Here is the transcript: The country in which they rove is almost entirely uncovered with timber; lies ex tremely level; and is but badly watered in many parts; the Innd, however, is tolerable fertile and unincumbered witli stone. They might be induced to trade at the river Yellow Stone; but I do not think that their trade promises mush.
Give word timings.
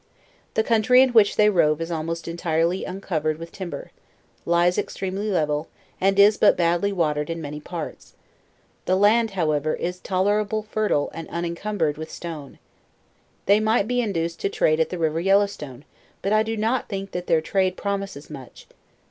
The 0.55 0.63
country 0.63 1.03
in 1.03 1.09
which 1.09 1.35
they 1.35 1.47
rove 1.51 1.79
is 1.79 1.91
almost 1.91 2.27
entirely 2.27 2.85
uncovered 2.85 3.37
with 3.37 3.51
timber; 3.51 3.91
lies 4.47 4.79
ex 4.79 4.97
tremely 4.97 5.31
level; 5.31 5.67
and 6.01 6.17
is 6.17 6.37
but 6.37 6.57
badly 6.57 6.91
watered 6.91 7.29
in 7.29 7.39
many 7.39 7.59
parts; 7.59 8.15
the 8.85 8.97
Innd, 8.97 9.29
however, 9.37 9.75
is 9.75 9.99
tolerable 9.99 10.63
fertile 10.63 11.11
and 11.13 11.27
unincumbered 11.29 11.97
witli 11.97 12.09
stone. 12.09 12.57
They 13.45 13.59
might 13.59 13.87
be 13.87 14.01
induced 14.01 14.39
to 14.39 14.49
trade 14.49 14.79
at 14.79 14.89
the 14.89 14.97
river 14.97 15.19
Yellow 15.19 15.45
Stone; 15.45 15.85
but 16.23 16.33
I 16.33 16.41
do 16.41 16.57
not 16.57 16.87
think 16.89 17.11
that 17.11 17.27
their 17.27 17.39
trade 17.39 17.77
promises 17.77 18.27
mush. 18.27 18.65